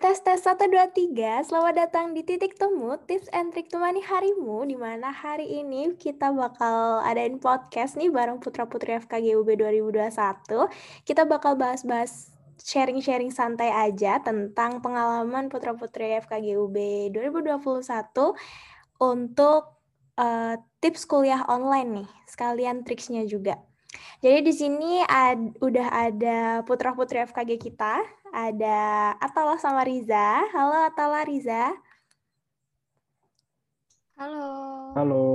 [0.00, 1.44] Tes tes 1 2 3.
[1.44, 6.32] Selamat datang di Titik Temu Tips and Trik Temani Harimu di mana hari ini kita
[6.32, 10.08] bakal adain podcast nih bareng Putra Putri FKG UB 2021.
[11.04, 16.76] Kita bakal bahas-bahas sharing-sharing santai aja tentang pengalaman Putra Putri FKG UB
[17.12, 17.60] 2021
[19.04, 19.62] untuk
[20.16, 23.60] uh, tips kuliah online nih, sekalian triksnya juga.
[24.24, 30.46] Jadi di sini ad, udah ada putra putri FKG kita, ada Atala sama Riza.
[30.54, 31.74] Halo Atala Riza.
[34.18, 34.50] Halo.
[34.94, 35.26] Halo.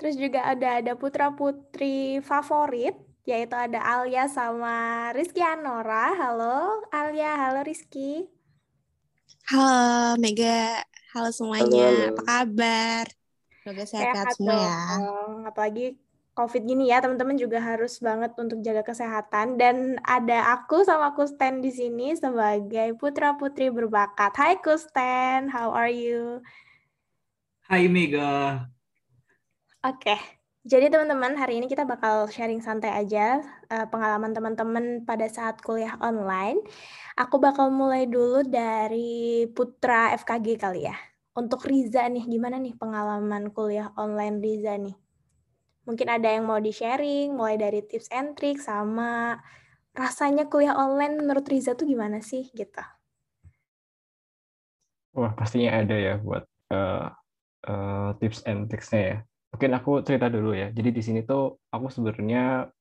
[0.00, 6.10] Terus juga ada ada putra putri favorit, yaitu ada Alia sama Rizky Anora.
[6.18, 8.26] Halo Alia, halo Rizky.
[9.46, 10.82] Halo Mega,
[11.14, 11.86] halo semuanya.
[11.86, 12.12] Halo, halo.
[12.18, 13.04] Apa kabar?
[13.62, 14.78] Semoga sehat-sehat semua ya.
[15.46, 15.86] Apalagi
[16.32, 19.60] COVID gini ya, teman-teman juga harus banget untuk jaga kesehatan.
[19.60, 24.32] Dan ada aku sama Kusten di sini sebagai putra-putri berbakat.
[24.32, 26.40] Hai Kusten, how are you?
[27.68, 28.64] Hai Mega.
[29.84, 30.16] Oke,
[30.62, 35.98] jadi teman-teman hari ini kita bakal sharing santai aja uh, pengalaman teman-teman pada saat kuliah
[35.98, 36.62] online.
[37.18, 40.94] Aku bakal mulai dulu dari putra FKG kali ya.
[41.34, 45.01] Untuk Riza nih, gimana nih pengalaman kuliah online Riza nih?
[45.82, 49.42] Mungkin ada yang mau di-sharing, mulai dari tips and trick sama
[49.92, 52.84] rasanya kuliah online menurut Riza tuh gimana sih gitu?
[55.12, 57.12] Wah, pastinya ada ya buat uh,
[57.68, 59.18] uh, tips and tricksnya ya.
[59.52, 60.72] Mungkin aku cerita dulu ya.
[60.72, 62.72] Jadi di sini tuh aku sebenarnya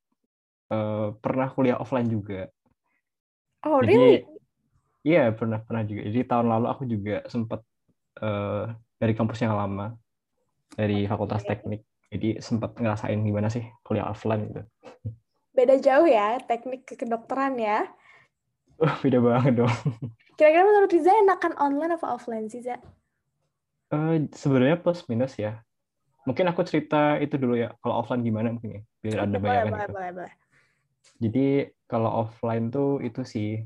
[0.71, 2.47] uh, pernah kuliah offline juga.
[3.67, 4.17] Oh, Jadi, really?
[5.03, 6.07] Iya, pernah pernah juga.
[6.07, 7.59] Jadi tahun lalu aku juga sempat
[8.23, 9.97] uh, dari kampus yang lama
[10.71, 11.83] dari Fakultas Teknik.
[12.11, 14.61] Jadi sempat ngerasain gimana sih kuliah offline gitu.
[15.55, 17.87] Beda jauh ya teknik kedokteran ya.
[18.81, 19.71] Oh, beda banget dong.
[20.37, 22.81] Kira-kira menurut Riza enakan online apa offline sih, Za?
[23.93, 25.61] Uh, sebenarnya plus minus ya.
[26.25, 27.71] Mungkin aku cerita itu dulu ya.
[27.79, 29.69] Kalau offline gimana mungkin ya, biar ada bayangan.
[29.69, 29.93] Boleh, gitu.
[29.93, 30.33] boleh, boleh.
[31.21, 31.47] Jadi
[31.85, 33.61] kalau offline tuh itu sih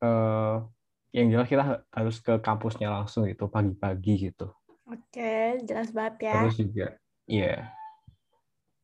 [0.00, 0.64] uh,
[1.12, 4.52] yang jelas kita harus ke kampusnya langsung gitu pagi-pagi gitu.
[4.86, 6.34] Oke, jelas banget ya.
[6.40, 6.86] Terus juga,
[7.28, 7.46] iya.
[7.46, 7.60] Yeah.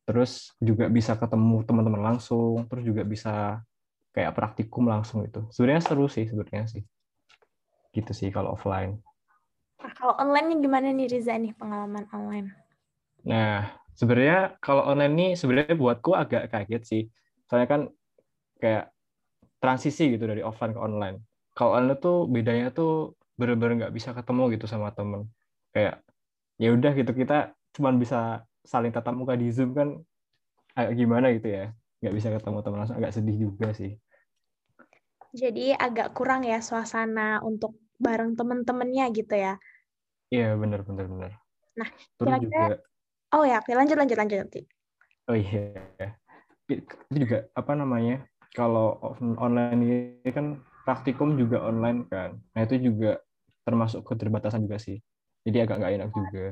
[0.03, 3.63] Terus juga bisa ketemu teman-teman langsung, terus juga bisa
[4.11, 5.47] kayak praktikum langsung itu.
[5.49, 6.83] Sebenarnya seru sih sebenarnya sih.
[7.95, 8.99] Gitu sih kalau offline.
[9.79, 12.51] Nah, kalau online gimana nih Riza nih pengalaman online?
[13.23, 17.03] Nah, sebenarnya kalau online nih sebenarnya buatku agak kaget sih.
[17.47, 17.81] Soalnya kan
[18.59, 18.91] kayak
[19.63, 21.23] transisi gitu dari offline ke online.
[21.55, 25.25] Kalau online tuh bedanya tuh bener-bener nggak bisa ketemu gitu sama temen
[25.73, 26.05] kayak
[26.61, 29.99] ya udah gitu kita cuma bisa saling tatap muka di zoom kan
[30.77, 31.65] agak gimana gitu ya.
[31.99, 33.97] Nggak bisa ketemu teman langsung agak sedih juga sih.
[35.33, 39.57] Jadi agak kurang ya suasana untuk bareng temen-temennya gitu ya?
[40.33, 41.33] Iya benar benar benar
[41.73, 42.77] nah terus juga
[43.33, 44.61] oh ya oke lanjut lanjut lanjut nanti.
[45.25, 45.73] Oh iya.
[46.69, 48.99] Itu juga apa namanya kalau
[49.41, 52.37] online ini kan praktikum juga online kan.
[52.53, 53.17] Nah itu juga
[53.65, 55.01] termasuk keterbatasan juga sih.
[55.47, 56.45] Jadi agak nggak enak juga.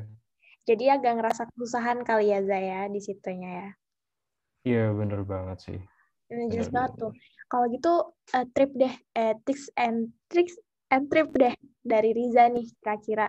[0.69, 3.69] Jadi agak ngerasa kesusahan kali ya Zaya di situnya ya.
[4.61, 5.79] Iya bener banget sih.
[6.31, 7.11] Ini jelas banget tuh.
[7.49, 7.93] Kalau gitu
[8.37, 10.55] uh, trip deh, eh, tips and tricks
[10.93, 11.51] and trip deh
[11.81, 13.27] dari Riza nih kira-kira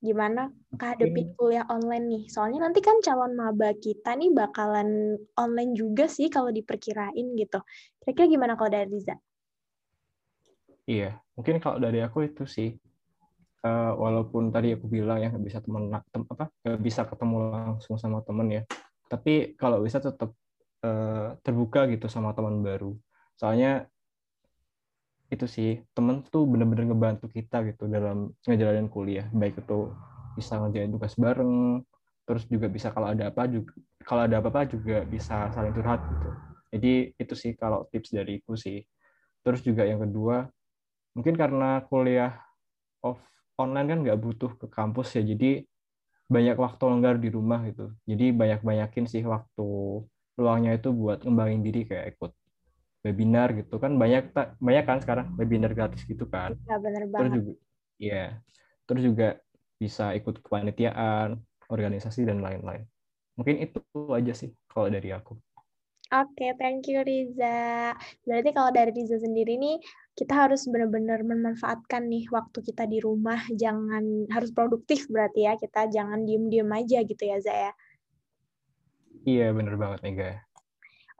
[0.00, 0.48] gimana
[0.80, 2.22] kehadapin kuliah online nih.
[2.32, 7.60] Soalnya nanti kan calon maba kita nih bakalan online juga sih kalau diperkirain gitu.
[8.00, 9.18] Kira-kira gimana kalau dari Riza?
[10.88, 12.72] Iya, mungkin kalau dari aku itu sih
[13.64, 17.96] uh, walaupun tadi aku bilang ya nggak bisa temen tem, apa nggak bisa ketemu langsung
[18.00, 18.62] sama temen ya.
[19.10, 20.32] Tapi kalau bisa tetap
[20.86, 22.94] uh, terbuka gitu sama teman baru.
[23.36, 23.88] Soalnya
[25.30, 29.26] itu sih temen tuh bener-bener ngebantu kita gitu dalam ngejalanin kuliah.
[29.30, 29.94] Baik itu
[30.34, 31.82] bisa ngerjain tugas bareng
[32.24, 33.74] terus juga bisa kalau ada apa juga
[34.06, 36.30] kalau ada apa-apa juga bisa saling curhat gitu.
[36.70, 38.86] Jadi itu sih kalau tips dariku sih.
[39.42, 40.46] Terus juga yang kedua
[41.14, 42.38] mungkin karena kuliah
[43.02, 43.18] off
[43.64, 45.64] online kan nggak butuh ke kampus ya jadi
[46.30, 47.90] banyak waktu longgar di rumah gitu.
[48.06, 49.66] Jadi banyak banyakin sih waktu
[50.38, 52.32] luangnya itu buat ngembangin diri kayak ikut
[53.02, 53.74] webinar gitu.
[53.82, 56.54] Kan banyak tak banyak kan sekarang webinar gratis gitu kan.
[56.70, 57.18] Ya, bener banget.
[57.18, 57.52] terus juga
[58.00, 58.24] ya
[58.86, 59.28] terus juga
[59.82, 61.28] bisa ikut kepanitiaan
[61.66, 62.86] organisasi dan lain-lain.
[63.34, 63.80] Mungkin itu
[64.14, 65.34] aja sih kalau dari aku
[66.10, 67.94] Oke, okay, thank you Riza.
[68.26, 69.78] Berarti kalau dari Riza sendiri nih,
[70.18, 75.86] kita harus benar-benar memanfaatkan nih waktu kita di rumah, jangan harus produktif berarti ya, kita
[75.86, 77.70] jangan diem-diem aja gitu ya Zaya.
[79.22, 80.30] Iya, bener banget Mega.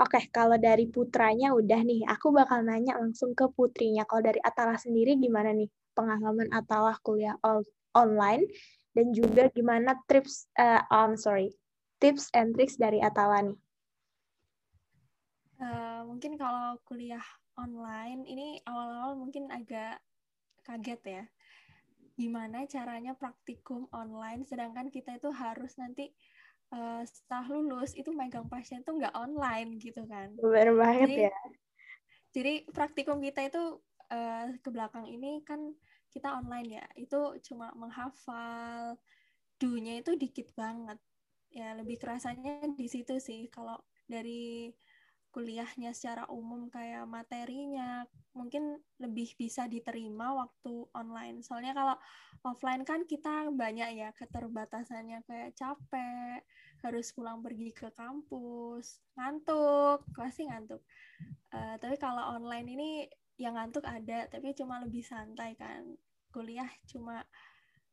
[0.03, 4.03] Oke, kalau dari putranya udah nih, aku bakal nanya langsung ke putrinya.
[4.11, 7.39] Kalau dari Atala sendiri gimana nih pengalaman Atala kuliah
[7.95, 8.43] online
[8.99, 11.55] dan juga gimana tips, uh, um, sorry,
[12.03, 13.59] tips and tricks dari Atala nih?
[15.61, 17.21] Uh, mungkin kalau kuliah
[17.61, 20.01] online ini awal-awal mungkin agak
[20.65, 21.25] kaget ya.
[22.17, 26.09] Gimana caranya praktikum online sedangkan kita itu harus nanti
[26.73, 30.33] uh, setelah lulus itu megang pasien tuh nggak online gitu kan.
[30.41, 31.37] Benar banget jadi, ya.
[32.33, 33.63] jadi praktikum kita itu
[34.09, 35.61] uh, ke belakang ini kan
[36.09, 36.87] kita online ya.
[36.97, 38.97] Itu cuma menghafal
[39.61, 40.97] dunya itu dikit banget.
[41.53, 43.53] Ya lebih kerasanya di situ sih.
[43.53, 43.77] Kalau
[44.09, 44.73] dari
[45.31, 48.03] kuliahnya secara umum kayak materinya
[48.35, 51.43] mungkin lebih bisa diterima waktu online.
[51.43, 51.97] Soalnya kalau
[52.47, 56.43] offline kan kita banyak ya keterbatasannya kayak capek,
[56.83, 60.83] harus pulang pergi ke kampus, ngantuk, pasti ngantuk.
[61.51, 62.91] Uh, tapi kalau online ini
[63.41, 65.85] yang ngantuk ada, tapi cuma lebih santai kan.
[66.31, 67.27] Kuliah cuma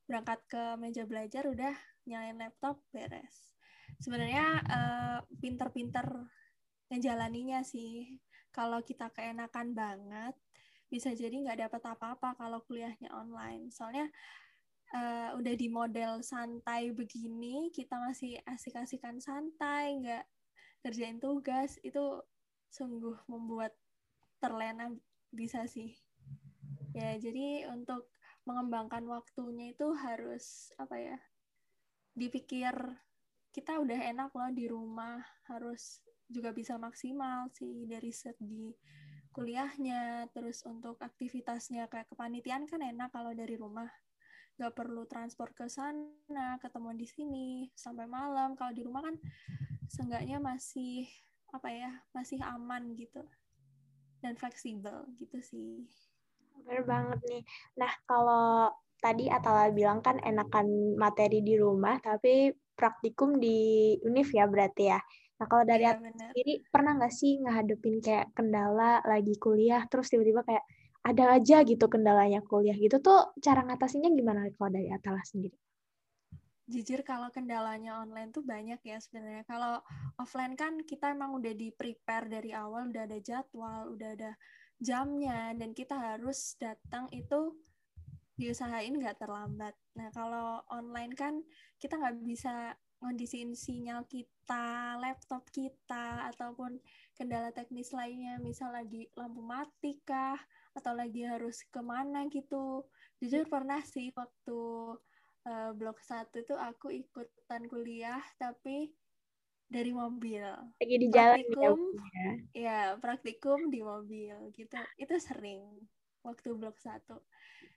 [0.05, 1.73] berangkat ke meja belajar udah
[2.07, 3.51] nyalain laptop beres.
[3.97, 6.05] Sebenarnya uh, pinter-pinter
[6.91, 8.19] ngejalaninya sih.
[8.51, 10.33] Kalau kita keenakan banget,
[10.87, 13.69] bisa jadi nggak dapat apa-apa kalau kuliahnya online.
[13.69, 14.07] Soalnya
[14.95, 20.25] uh, udah di model santai begini, kita masih asik-asikan santai, nggak
[20.83, 22.23] kerjain tugas, itu
[22.71, 23.75] sungguh membuat
[24.39, 24.91] terlena
[25.33, 25.97] bisa sih.
[26.95, 28.09] Ya, jadi untuk
[28.47, 31.17] mengembangkan waktunya itu harus apa ya?
[32.15, 32.73] Dipikir
[33.51, 35.19] kita udah enak loh di rumah,
[35.51, 38.71] harus juga bisa maksimal sih dari segi
[39.31, 40.27] kuliahnya.
[40.31, 43.87] Terus untuk aktivitasnya kayak kepanitiaan kan enak kalau dari rumah.
[44.57, 48.57] Nggak perlu transport ke sana ketemuan di sini sampai malam.
[48.57, 49.15] Kalau di rumah kan
[49.87, 51.07] seenggaknya masih
[51.55, 53.23] apa ya masih aman gitu
[54.19, 55.87] dan fleksibel gitu sih.
[56.57, 57.43] Benar banget nih.
[57.77, 64.49] Nah kalau tadi Atala bilang kan enakan materi di rumah tapi praktikum di univ ya
[64.49, 64.99] berarti ya
[65.37, 70.41] Nah, kalau dari ya, sendiri pernah nggak sih ngehadepin kayak kendala lagi kuliah terus tiba-tiba
[70.41, 70.65] kayak
[71.05, 75.55] ada aja gitu kendalanya kuliah gitu tuh cara ngatasinnya gimana kalau dari Atala sendiri?
[76.67, 79.47] Jujur kalau kendalanya online tuh banyak ya sebenarnya.
[79.47, 79.79] Kalau
[80.19, 84.31] offline kan kita emang udah di prepare dari awal, udah ada jadwal, udah ada
[84.77, 87.55] jamnya dan kita harus datang itu
[88.35, 89.73] diusahain nggak terlambat.
[89.95, 91.39] Nah kalau online kan
[91.79, 96.81] kita nggak bisa ngondisiin sinyal kita, laptop kita, ataupun
[97.13, 100.37] kendala teknis lainnya, misal lagi lampu mati kah,
[100.73, 102.85] atau lagi harus ke mana gitu.
[103.21, 104.59] Jujur pernah sih waktu
[105.45, 108.89] uh, blok satu tuh aku ikutan kuliah, tapi
[109.67, 110.47] dari mobil.
[110.79, 114.79] Lagi di jalan praktikum, ya, ya praktikum di mobil gitu.
[114.97, 115.61] Itu sering
[116.23, 117.19] waktu blok satu.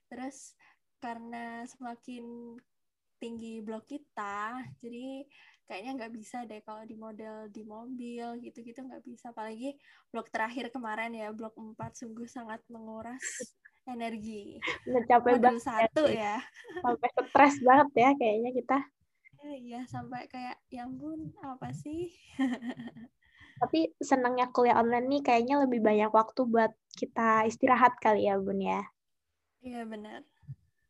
[0.09, 0.55] Terus
[1.03, 2.57] karena semakin
[3.21, 5.29] tinggi blok kita jadi
[5.71, 9.31] kayaknya nggak bisa deh kalau di model di mobil gitu-gitu nggak bisa.
[9.31, 9.79] Apalagi
[10.11, 13.23] blok terakhir kemarin ya blok 4 sungguh sangat menguras
[13.87, 14.59] energi.
[14.91, 16.43] Udah capek banget satu ya.
[16.83, 18.79] Sampai stres banget ya kayaknya kita.
[19.41, 22.11] Iya sampai kayak yang bun apa sih?
[23.63, 28.59] Tapi senangnya kuliah online nih kayaknya lebih banyak waktu buat kita istirahat kali ya bun
[28.59, 28.83] ya.
[29.63, 30.27] Iya benar.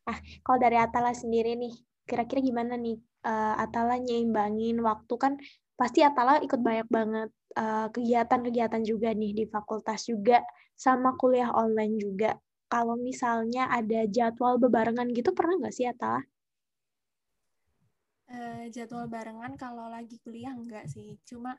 [0.09, 5.33] Ah kalau dari Atala sendiri nih kira-kira gimana nih uh, Atala nyimbangin waktu kan
[5.81, 10.45] pasti Atala ikut banyak banget eh, kegiatan-kegiatan juga nih di fakultas juga
[10.77, 12.37] sama kuliah online juga.
[12.69, 16.21] Kalau misalnya ada jadwal bebarengan gitu pernah nggak sih Atala?
[18.31, 21.19] Uh, jadwal barengan kalau lagi kuliah enggak sih.
[21.25, 21.57] Cuma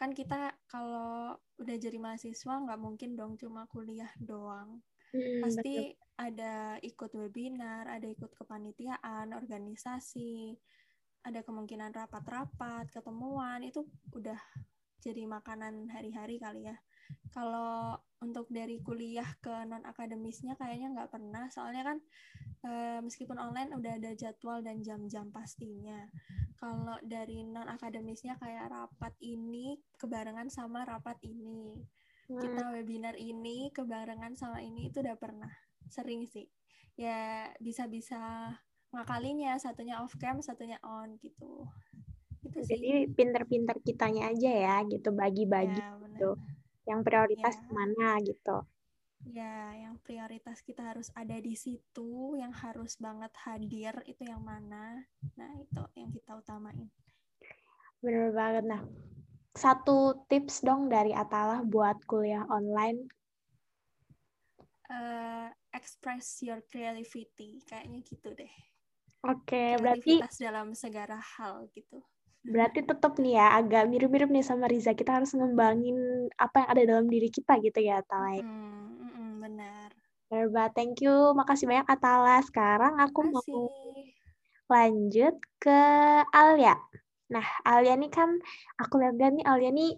[0.00, 4.80] kan kita kalau udah jadi mahasiswa nggak mungkin dong cuma kuliah doang.
[5.16, 5.96] Hmm, Pasti betul.
[6.20, 10.52] ada ikut webinar, ada ikut kepanitiaan, organisasi,
[11.24, 13.80] ada kemungkinan rapat-rapat, ketemuan, itu
[14.12, 14.38] udah
[15.00, 16.76] jadi makanan hari-hari kali ya.
[17.30, 21.98] Kalau untuk dari kuliah ke non akademisnya kayaknya nggak pernah, soalnya kan
[22.66, 22.70] e,
[23.04, 26.10] meskipun online udah ada jadwal dan jam-jam pastinya.
[26.58, 31.78] Kalau dari non akademisnya kayak rapat ini kebarengan sama rapat ini
[32.26, 32.74] kita hmm.
[32.74, 35.50] webinar ini kebarengan sama ini itu udah pernah.
[35.86, 36.50] Sering sih.
[36.98, 38.50] Ya bisa-bisa
[38.90, 39.54] ngakalinya.
[39.62, 41.70] Satunya off cam satunya on gitu.
[42.42, 42.74] Itu sih.
[42.74, 45.14] jadi pinter-pinter kitanya aja ya gitu.
[45.14, 46.34] Bagi-bagi ya, gitu.
[46.86, 47.70] Yang prioritas ya.
[47.70, 48.58] mana gitu.
[49.26, 55.06] Ya yang prioritas kita harus ada di situ yang harus banget hadir itu yang mana.
[55.38, 56.90] Nah itu yang kita utamain.
[58.02, 58.64] Benar banget.
[58.66, 58.82] Nah
[59.56, 63.08] satu tips dong dari Atalah buat kuliah online.
[64.86, 68.54] Uh, express your creativity, kayaknya gitu deh.
[69.26, 71.98] Oke, okay, berarti dalam segala hal gitu.
[72.46, 74.94] Berarti tetap nih ya agak mirip-mirip nih sama Riza.
[74.94, 78.38] Kita harus ngembangin apa yang ada dalam diri kita gitu ya, Atala.
[78.38, 79.90] Mm, mm, benar.
[80.30, 81.34] Benar Thank you.
[81.34, 82.38] Makasih banyak Atala.
[82.46, 83.50] Sekarang aku Makasih.
[83.50, 83.66] mau
[84.70, 85.80] lanjut ke
[86.30, 86.78] Alia.
[87.26, 88.30] Nah, Alia nih kan
[88.78, 89.90] aku lihat-lihat nih Alia nih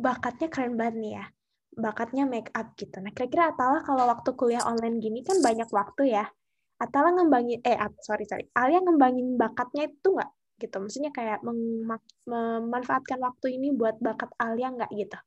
[0.00, 1.24] bakatnya keren banget nih ya.
[1.72, 3.00] Bakatnya make up gitu.
[3.00, 6.24] Nah, kira-kira Atala kalau waktu kuliah online gini kan banyak waktu ya.
[6.80, 8.44] Atala ngembangin eh sorry sorry.
[8.56, 10.30] Alia ngembangin bakatnya itu nggak
[10.62, 15.18] gitu maksudnya kayak memanfaatkan waktu ini buat bakat Alia nggak gitu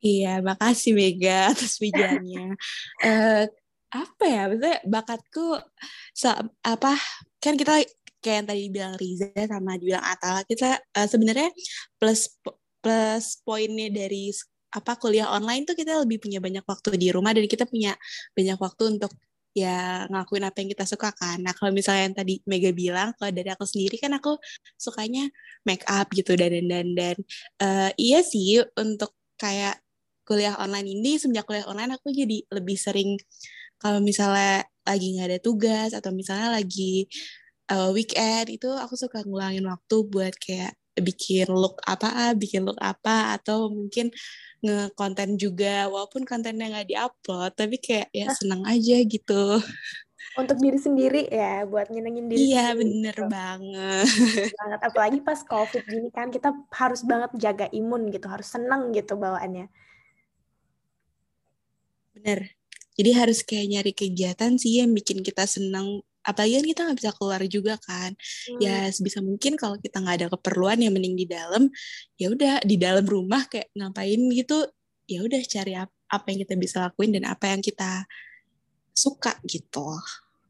[0.00, 2.56] Iya, makasih Mega atas pujiannya.
[3.04, 3.44] uh,
[4.00, 5.60] apa ya, maksudnya bakatku
[6.64, 6.96] apa
[7.36, 7.84] kan kita
[8.20, 11.50] kayak yang tadi bilang Riza sama dibilang Atala, kita uh, sebenarnya
[11.96, 12.28] plus
[12.80, 14.32] plus poinnya dari
[14.70, 17.98] apa kuliah online tuh kita lebih punya banyak waktu di rumah dan kita punya
[18.36, 19.10] banyak waktu untuk
[19.50, 21.42] ya ngelakuin apa yang kita suka kan.
[21.42, 24.38] Nah kalau misalnya yang tadi Mega bilang, kalau dari aku sendiri kan aku
[24.78, 25.26] sukanya
[25.66, 27.16] make up gitu dan dan dan
[27.58, 29.82] uh, iya sih untuk kayak
[30.22, 33.18] kuliah online ini semenjak kuliah online aku jadi lebih sering
[33.82, 37.10] kalau misalnya lagi nggak ada tugas atau misalnya lagi
[37.70, 43.38] uh, weekend itu aku suka ngulangin waktu buat kayak bikin look apa, bikin look apa
[43.38, 44.10] atau mungkin
[44.60, 49.62] ngekonten juga walaupun kontennya nggak diupload tapi kayak ya senang aja gitu.
[50.36, 53.32] Untuk diri sendiri ya buat nyenengin diri iya sendiri, bener gitu.
[53.32, 54.06] banget.
[54.60, 59.16] Banget apalagi pas covid gini kan kita harus banget jaga imun gitu harus seneng gitu
[59.16, 59.72] bawaannya.
[62.14, 62.52] Bener.
[63.00, 67.12] Jadi harus kayak nyari kegiatan sih yang bikin kita seneng apalagi kan kita nggak bisa
[67.16, 68.60] keluar juga kan hmm.
[68.60, 71.72] ya sebisa mungkin kalau kita nggak ada keperluan yang mending di dalam
[72.20, 74.68] ya udah di dalam rumah kayak ngapain gitu
[75.08, 75.74] ya udah cari
[76.10, 78.04] apa yang kita bisa lakuin dan apa yang kita
[78.92, 79.96] suka gitu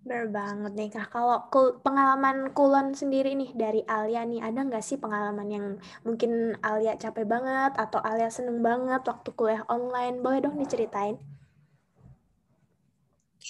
[0.01, 1.13] Bener banget nih kak.
[1.13, 1.45] Kalau
[1.85, 5.67] pengalaman kulon sendiri nih dari Alia nih, ada nggak sih pengalaman yang
[6.09, 10.25] mungkin Alia capek banget atau Alia seneng banget waktu kuliah online?
[10.25, 11.21] Boleh dong diceritain?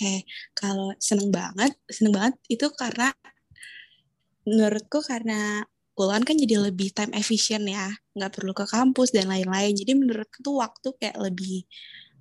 [0.00, 0.24] Oke,
[0.56, 3.12] kalau seneng banget, seneng banget itu karena
[4.48, 5.60] menurutku karena
[5.92, 9.76] kuliah kan jadi lebih time efficient ya, nggak perlu ke kampus dan lain-lain.
[9.76, 11.68] Jadi menurutku tuh waktu kayak lebih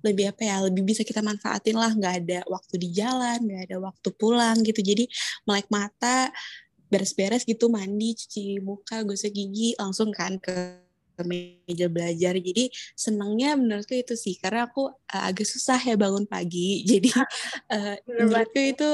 [0.04, 3.76] lebih apa ya, lebih bisa kita manfaatin lah, nggak ada waktu di jalan, nggak ada
[3.80, 4.80] waktu pulang gitu.
[4.84, 5.08] Jadi
[5.48, 6.28] melek mata,
[6.92, 10.84] beres-beres gitu, mandi, cuci muka, gosok gigi, langsung kan ke
[11.24, 12.36] meja belajar.
[12.38, 16.80] Jadi senangnya menurutku itu sih karena aku uh, agak susah ya bangun pagi.
[16.90, 17.10] Jadi
[17.70, 18.88] uh, menurutku itu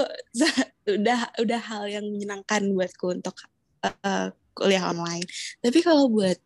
[0.96, 3.36] udah udah hal yang menyenangkan buatku untuk
[3.84, 5.26] uh, kuliah online.
[5.60, 6.38] Tapi kalau buat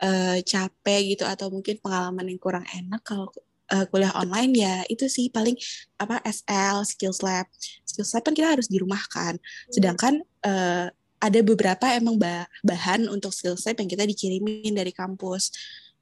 [0.00, 3.28] uh, capek gitu atau mungkin pengalaman yang kurang enak kalau
[3.72, 5.56] uh, kuliah online ya itu sih paling
[5.96, 7.46] apa SL skills lab
[7.86, 9.72] skills lab kan kita harus di rumah kan hmm.
[9.72, 10.88] sedangkan uh,
[11.24, 12.20] ada beberapa emang
[12.60, 15.48] bahan untuk skill set yang kita dikirimin dari kampus.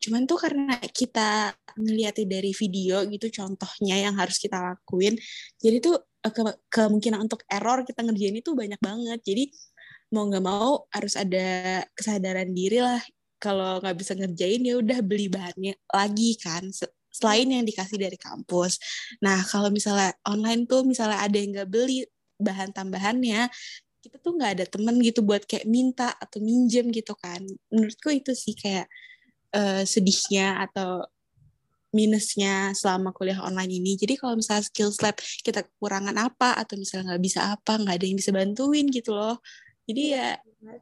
[0.02, 5.14] Cuman tuh karena kita ngeliatnya dari video gitu contohnya yang harus kita lakuin,
[5.62, 5.94] jadi tuh
[6.26, 6.42] eh, ke
[6.74, 9.22] kemungkinan untuk error kita ngerjain itu banyak banget.
[9.22, 9.44] Jadi
[10.10, 13.00] mau nggak mau harus ada kesadaran diri lah
[13.38, 16.68] kalau nggak bisa ngerjain ya udah beli bahannya lagi kan
[17.12, 18.78] selain yang dikasih dari kampus.
[19.22, 22.02] Nah kalau misalnya online tuh misalnya ada yang nggak beli
[22.42, 23.46] bahan tambahannya
[24.02, 27.38] kita tuh nggak ada temen gitu buat kayak minta atau minjem gitu kan.
[27.70, 28.90] Menurutku itu sih kayak
[29.54, 31.06] uh, sedihnya atau
[31.94, 33.94] minusnya selama kuliah online ini.
[33.94, 38.06] Jadi kalau misalnya skills lab kita kekurangan apa atau misalnya nggak bisa apa nggak ada
[38.08, 39.38] yang bisa bantuin gitu loh.
[39.86, 40.40] Jadi ya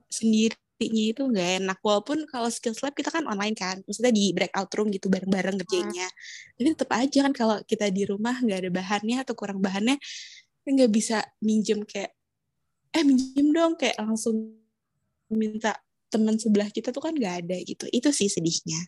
[0.08, 1.78] sendirinya itu nggak enak.
[1.82, 6.08] Walaupun kalau skills lab kita kan online kan maksudnya di breakout room gitu bareng-bareng kerjanya.
[6.08, 6.56] Hmm.
[6.56, 9.98] tapi tetap aja kan kalau kita di rumah nggak ada bahannya atau kurang bahannya
[10.62, 12.14] nggak bisa minjem kayak
[12.90, 14.58] eh minjem dong kayak langsung
[15.30, 15.78] minta
[16.10, 17.86] teman sebelah kita tuh kan gak ada gitu.
[17.88, 18.82] Itu sih sedihnya.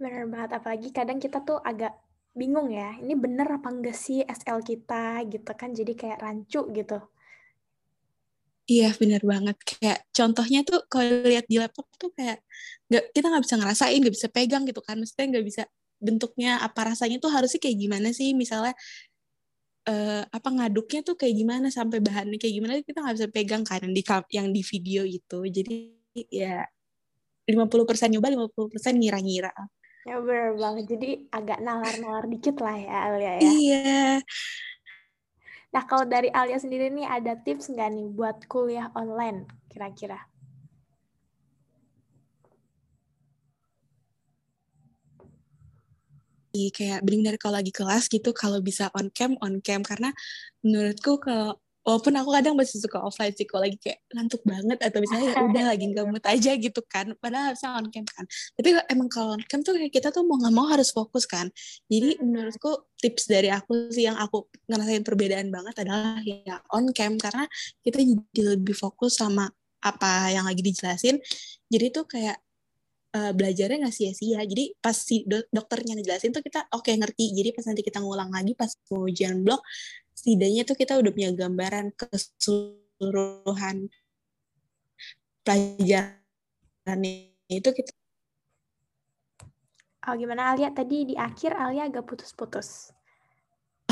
[0.00, 1.92] Bener banget apalagi kadang kita tuh agak
[2.30, 6.98] bingung ya ini bener apa enggak sih SL kita gitu kan jadi kayak rancu gitu.
[8.70, 9.56] Iya bener banget.
[9.66, 12.38] Kayak contohnya tuh kalau lihat di laptop tuh kayak
[12.86, 14.96] nggak kita nggak bisa ngerasain nggak bisa pegang gitu kan.
[14.96, 15.62] Maksudnya nggak bisa
[16.00, 18.32] bentuknya apa rasanya tuh harusnya kayak gimana sih?
[18.32, 18.72] Misalnya
[19.88, 23.80] uh, apa ngaduknya tuh kayak gimana sampai bahannya kayak gimana kita nggak bisa pegang kan
[23.84, 24.02] yang di
[24.34, 25.38] yang di video itu.
[25.46, 25.76] Jadi
[26.28, 26.66] ya
[27.48, 29.52] 50% nyoba 50% ngira-ngira.
[30.08, 30.84] Ya bener banget.
[30.96, 33.40] Jadi agak nalar-nalar dikit lah ya Alia ya.
[33.44, 34.02] Iya.
[35.70, 40.18] Nah kalau dari Alia sendiri nih ada tips nggak nih buat kuliah online kira-kira
[46.74, 49.80] kayak benar-benar kalau lagi kelas gitu kalau bisa on cam on cam.
[49.86, 50.10] Karena
[50.64, 55.00] menurutku kalau walaupun aku kadang masih suka offline sih kalau lagi kayak ngantuk banget atau
[55.00, 57.06] misalnya ya udah lagi nggak mood aja gitu kan.
[57.18, 58.24] Padahal harusnya on cam kan.
[58.58, 61.48] Tapi emang kalau on cam tuh kayak kita tuh mau nggak mau harus fokus kan.
[61.88, 67.16] Jadi menurutku tips dari aku sih yang aku ngerasain perbedaan banget adalah ya on cam.
[67.16, 67.48] Karena
[67.80, 69.48] kita jadi lebih fokus sama
[69.80, 71.16] apa yang lagi dijelasin.
[71.72, 72.36] Jadi tuh kayak
[73.16, 74.42] uh, belajarnya nggak sia-sia.
[74.46, 77.34] Jadi pas si do dokternya ngejelasin tuh kita oke okay, ngerti.
[77.34, 79.62] Jadi pas nanti kita ngulang lagi pas mau ujian blok,
[80.14, 83.88] setidaknya tuh kita udah punya gambaran keseluruhan
[85.40, 87.00] pelajaran
[87.50, 87.92] itu kita
[90.08, 90.72] Oh, gimana Alia?
[90.72, 92.88] Tadi di akhir Alia agak putus-putus.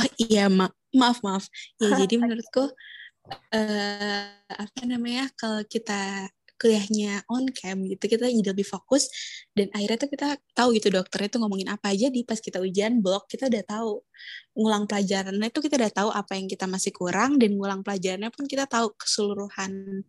[0.01, 1.45] Oh iya, ma maaf maaf.
[1.77, 2.65] Ya jadi menurutku
[3.53, 9.09] uh, apa namanya kalau kita kuliahnya on cam gitu kita jadi lebih fokus
[9.55, 12.99] dan akhirnya tuh kita tahu gitu dokternya tuh ngomongin apa aja di pas kita ujian
[12.99, 14.03] blok kita udah tahu
[14.59, 18.45] ngulang pelajarannya itu kita udah tahu apa yang kita masih kurang dan ngulang pelajarannya pun
[18.51, 20.03] kita tahu keseluruhan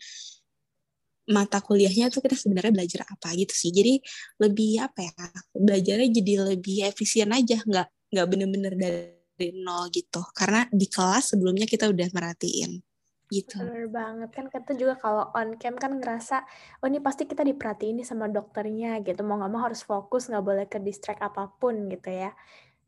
[1.30, 3.70] mata kuliahnya tuh kita sebenarnya belajar apa gitu sih.
[3.70, 4.02] Jadi
[4.42, 5.14] lebih apa ya
[5.54, 10.26] belajarnya jadi lebih efisien aja nggak nggak bener-bener dari nol gitu.
[10.34, 12.89] Karena di kelas sebelumnya kita udah merhatiin
[13.30, 13.62] gitu.
[13.62, 16.42] Bener banget kan kita juga kalau on cam kan ngerasa
[16.82, 20.46] oh ini pasti kita diperhatiin nih sama dokternya gitu mau nggak mau harus fokus nggak
[20.46, 22.34] boleh ke distract apa pun gitu ya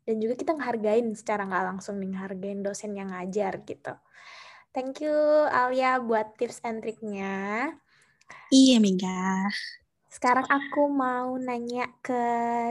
[0.02, 3.94] dan juga kita ngehargain secara nggak langsung nih ngehargain dosen yang ngajar gitu.
[4.74, 5.14] Thank you
[5.52, 7.70] Alia buat tips and triknya.
[8.50, 9.48] Iya Mega.
[10.10, 12.20] Sekarang aku mau nanya ke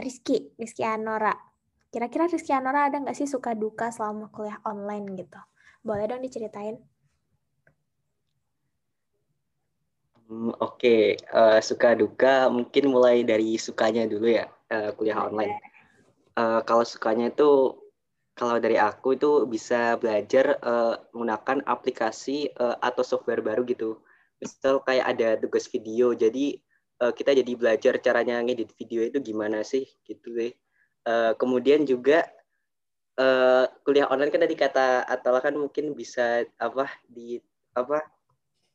[0.02, 1.34] Rizky, Rizky Anora.
[1.90, 5.40] Kira-kira Rizky Anora ada nggak sih suka duka selama kuliah online gitu?
[5.82, 6.91] Boleh dong diceritain?
[10.28, 15.58] Hmm, Oke, uh, suka duka mungkin mulai dari sukanya dulu ya uh, kuliah online.
[16.38, 17.76] Uh, kalau sukanya itu
[18.32, 24.00] kalau dari aku itu bisa belajar uh, menggunakan aplikasi uh, atau software baru gitu.
[24.40, 26.58] Misal kayak ada tugas video, jadi
[27.04, 30.52] uh, kita jadi belajar caranya ngedit video itu gimana sih gitu deh.
[31.02, 32.24] Uh, kemudian juga
[33.18, 37.42] uh, kuliah online kan tadi kata Atala kan mungkin bisa apa di
[37.76, 38.00] apa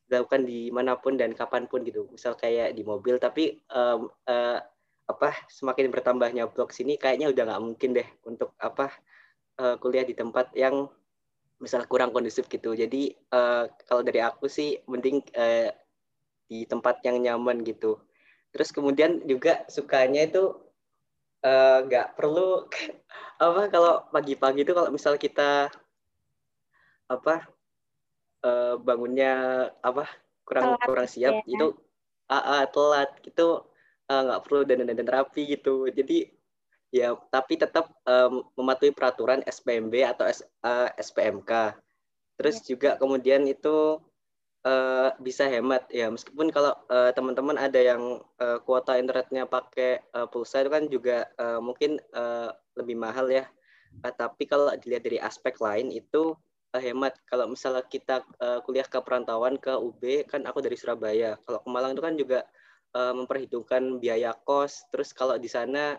[0.08, 2.08] dilakukan di mana pun dan kapan pun gitu.
[2.08, 4.58] Misal kayak di mobil, tapi um, uh,
[5.08, 8.92] apa semakin bertambahnya blok sini kayaknya udah nggak mungkin deh untuk apa
[9.60, 10.88] uh, kuliah di tempat yang
[11.60, 12.72] misal kurang kondusif gitu.
[12.72, 15.68] Jadi uh, kalau dari aku sih mending uh,
[16.48, 18.00] di tempat yang nyaman gitu.
[18.52, 20.56] Terus kemudian juga sukanya itu
[21.84, 22.66] nggak uh, perlu
[23.44, 25.70] apa kalau pagi-pagi itu kalau misal kita
[27.08, 27.48] apa
[28.44, 29.32] uh, bangunnya
[29.82, 30.06] apa
[30.46, 31.50] kurang telat kurang siap ya.
[31.50, 31.66] itu
[32.30, 33.64] uh, uh, telat gitu
[34.08, 35.88] nggak uh, perlu dan dan terapi gitu.
[35.92, 36.32] Jadi
[36.88, 41.76] ya tapi tetap um, mematuhi peraturan SPMB atau S, uh, SPMK
[42.40, 42.72] terus ya.
[42.72, 44.00] juga kemudian itu
[44.64, 45.84] uh, bisa hemat.
[45.92, 50.84] Ya meskipun kalau uh, teman-teman ada yang uh, kuota internetnya pakai uh, pulsa itu kan
[50.88, 53.44] juga uh, mungkin uh, lebih mahal ya.
[54.00, 56.32] Uh, tapi kalau dilihat dari aspek lain itu
[56.74, 57.16] uh, hemat.
[57.28, 61.36] Kalau misalnya kita uh, kuliah ke perantauan ke UB, kan aku dari Surabaya.
[61.44, 62.40] Kalau ke Malang itu kan juga
[62.96, 64.88] uh, memperhitungkan biaya kos.
[64.92, 65.96] Terus kalau di sana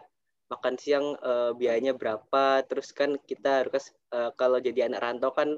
[0.50, 2.66] makan siang uh, biayanya berapa.
[2.66, 5.50] Terus kan kita harus uh, kalau jadi anak rantau kan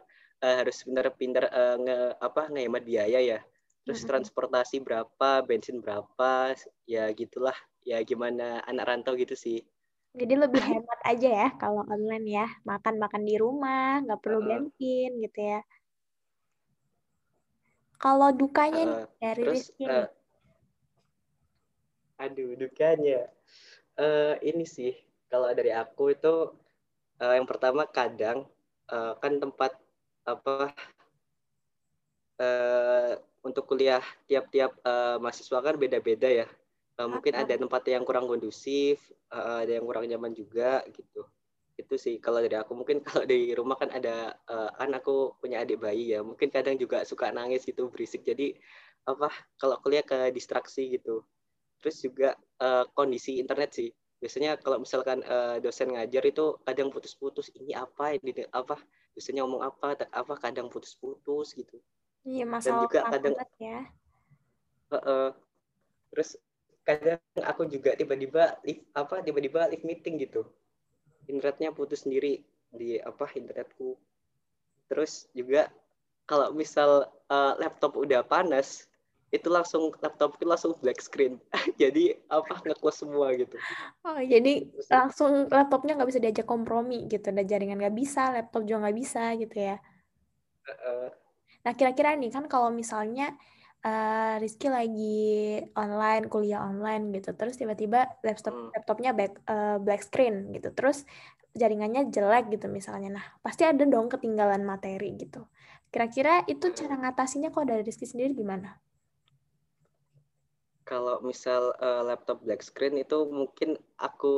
[0.44, 3.40] uh, harus pintar-pintar uh, nge apa ngehemat biaya ya.
[3.82, 4.12] Terus mm -hmm.
[4.14, 6.54] transportasi berapa, bensin berapa,
[6.86, 7.56] ya gitulah.
[7.82, 9.66] Ya gimana anak rantau gitu sih.
[10.12, 12.48] Jadi lebih hemat aja ya kalau online ya.
[12.68, 15.62] Makan-makan di rumah, nggak perlu bensin gitu ya.
[18.02, 20.10] Kalau dukanya uh, nih dari terus, Rizky uh,
[22.20, 23.30] Aduh, dukanya.
[23.96, 24.94] Uh, ini sih,
[25.30, 26.50] kalau dari aku itu
[27.22, 28.50] uh, yang pertama kadang
[28.90, 29.78] uh, kan tempat
[30.26, 30.74] apa
[32.42, 36.48] uh, untuk kuliah tiap-tiap uh, mahasiswa kan beda-beda ya
[37.00, 39.00] uh, mungkin ada tempat yang kurang kondusif
[39.32, 41.24] uh, ada yang kurang nyaman juga gitu.
[41.80, 42.76] Itu sih kalau dari aku.
[42.76, 46.20] Mungkin kalau di rumah kan ada uh, kan aku punya adik bayi ya.
[46.22, 48.28] Mungkin kadang juga suka nangis gitu berisik.
[48.28, 48.58] Jadi
[49.08, 51.24] apa kalau kuliah ke distraksi gitu.
[51.82, 52.30] Terus juga
[52.62, 53.90] uh, kondisi internet sih.
[54.22, 58.14] Biasanya kalau misalkan uh, dosen ngajar itu kadang putus-putus ini apa?
[58.14, 58.78] Ini apa?
[59.18, 59.98] Dosennya ngomong apa?
[60.14, 60.38] Apa?
[60.38, 61.82] Kadang putus-putus gitu.
[62.22, 63.80] Iya masalah dan juga kadang ya.
[64.94, 65.28] Uh, uh,
[66.14, 66.38] terus
[67.00, 70.44] kadang aku juga tiba-tiba live apa tiba-tiba live meeting gitu
[71.32, 73.96] internetnya putus sendiri di apa internetku
[74.92, 75.72] terus juga
[76.28, 78.92] kalau misal uh, laptop udah panas
[79.32, 81.40] itu langsung laptopku langsung black screen
[81.82, 83.56] jadi apa nge-close semua gitu
[84.02, 87.30] Oh, jadi langsung laptopnya nggak bisa diajak kompromi gitu.
[87.30, 89.78] Ada jaringan nggak bisa, laptop juga nggak bisa gitu ya.
[90.68, 91.08] Heeh.
[91.62, 93.38] Nah, kira-kira nih kan kalau misalnya
[93.86, 95.04] eh, Rizky lagi
[95.82, 98.70] online, kuliah online gitu, terus tiba-tiba laptop Hmm.
[98.76, 100.98] laptopnya back, eh, black screen gitu, terus
[101.60, 103.10] jaringannya jelek gitu misalnya.
[103.18, 105.40] Nah, pasti ada dong ketinggalan materi gitu.
[105.92, 108.70] Kira-kira itu cara ngatasinnya kalau dari Rizky sendiri gimana?
[110.90, 113.70] kalau misal eh, laptop black screen itu mungkin
[114.08, 114.34] aku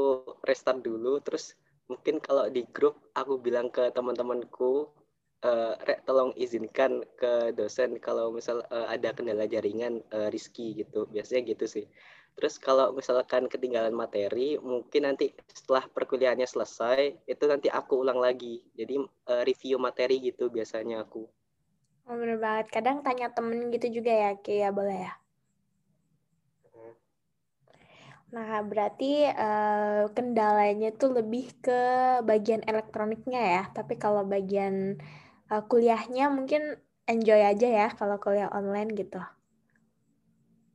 [0.48, 1.46] restart dulu terus
[1.90, 4.72] mungkin kalau di grup aku bilang ke teman-temanku
[5.48, 11.00] eh, Rek tolong izinkan ke dosen kalau misal eh, ada kendala jaringan eh, Rizky gitu
[11.14, 11.86] biasanya gitu sih
[12.38, 15.26] terus kalau misalkan ketinggalan materi mungkin nanti
[15.60, 17.02] setelah perkuliahannya selesai
[17.34, 18.96] itu nanti aku ulang lagi jadi
[19.32, 21.24] eh, review materi gitu biasanya aku
[22.08, 22.68] Oh, bener banget.
[22.76, 25.12] Kadang tanya temen gitu juga ya, kayak boleh ya?
[28.34, 31.80] Nah, berarti eh, kendalanya tuh lebih ke
[32.30, 33.64] bagian elektroniknya ya.
[33.78, 34.98] Tapi kalau bagian
[35.54, 39.22] eh, kuliahnya mungkin enjoy aja ya kalau kuliah online gitu.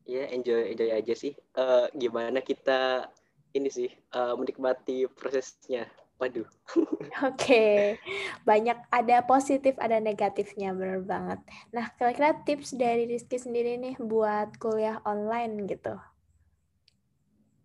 [0.09, 1.35] Ya, enjoy enjoy aja sih.
[1.35, 3.11] Eh, gimana kita
[3.53, 5.91] ini sih eh, menikmati prosesnya.
[6.19, 6.51] Waduh.
[7.31, 7.95] Oke,
[8.43, 11.39] banyak ada positif, ada negatifnya, bener banget.
[11.71, 15.95] Nah, kira-kira tips dari Rizky sendiri nih buat kuliah online gitu.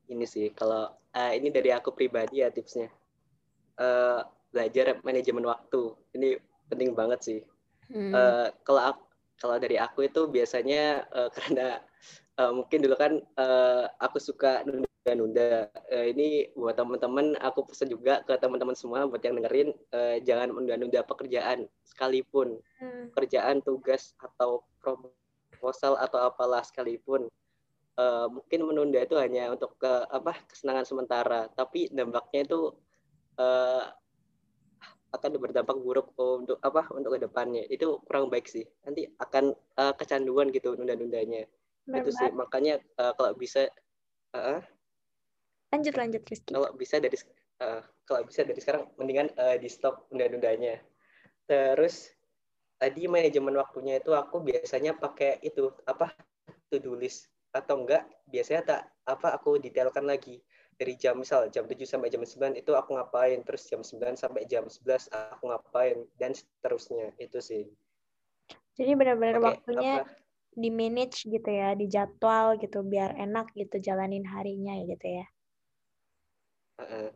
[0.06, 2.93] Ini sih kalau eh, ini dari aku pribadi ya tipsnya.
[3.73, 4.21] Eh,
[4.54, 5.97] belajar manajemen waktu.
[6.13, 6.38] Ini
[6.73, 7.39] penting banget sih.
[7.93, 8.12] Hmm.
[8.12, 8.97] Eh, kalau
[9.38, 11.79] kalau dari aku itu biasanya eh, karena
[12.41, 15.69] eh, mungkin dulu kan eh, aku suka nunda-nunda.
[15.93, 20.49] Eh, ini buat teman-teman aku pesan juga ke teman-teman semua buat yang dengerin eh, jangan
[20.51, 23.07] menunda-nunda pekerjaan sekalipun Hmm.
[23.15, 27.31] pekerjaan, tugas atau proposal atau apalah sekalipun.
[27.93, 32.73] Eh, mungkin menunda itu hanya untuk ke apa kesenangan sementara, tapi dampaknya itu
[33.38, 33.83] eh,
[35.13, 37.63] akan berdampak buruk untuk apa untuk ke depannya.
[37.69, 38.65] Itu kurang baik sih.
[38.84, 41.45] Nanti akan eh, kecanduan gitu nunda-nundanya.
[41.88, 43.69] Itu sih makanya eh, kalau bisa
[44.34, 44.62] eh,
[45.73, 46.54] Lanjut, lanjut Rizky.
[46.54, 47.17] kalau bisa dari
[47.62, 50.82] eh, kalau bisa dari sekarang mendingan eh, di stop nunda-nundanya.
[51.45, 52.13] Terus
[52.78, 56.12] tadi manajemen waktunya itu aku biasanya pakai itu apa
[56.67, 60.41] to do list atau enggak biasanya tak apa aku detailkan lagi
[60.77, 63.39] dari jam misal jam 7 sampai jam 9 itu aku ngapain.
[63.45, 66.03] Terus jam 9 sampai jam 11 aku ngapain.
[66.17, 67.63] Dan seterusnya itu sih.
[68.73, 70.09] Jadi benar-benar Oke, waktunya apa?
[70.53, 75.25] di manage gitu ya, dijadwal gitu biar enak gitu jalanin harinya ya gitu ya.
[76.81, 77.09] Heeh.